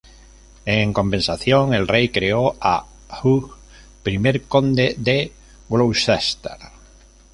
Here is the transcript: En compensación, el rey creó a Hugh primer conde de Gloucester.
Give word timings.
En 0.65 0.93
compensación, 0.93 1.75
el 1.75 1.87
rey 1.87 2.09
creó 2.09 2.55
a 2.59 2.87
Hugh 3.21 3.53
primer 4.01 4.41
conde 4.45 4.95
de 4.97 5.31
Gloucester. 5.69 6.57